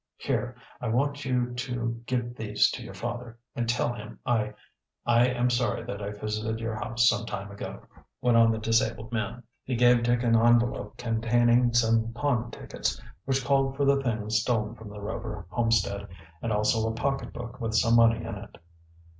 [0.17, 4.55] Here, I want you to give these to your father, and tell him I
[5.05, 7.85] I am sorry that I visited your house some time ago,"
[8.19, 9.43] went on the disabled man.
[9.63, 14.73] He gave Dick an envelope containing some pawn tickets which called for the things stolen
[14.73, 16.07] from the Rover homestead,
[16.41, 18.55] and also a pocketbook with some money in it.